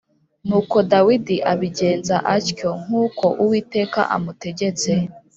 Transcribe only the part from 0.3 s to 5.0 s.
Nuko Dawidi abigenza atyo nk’uko Uwiteka amutegetse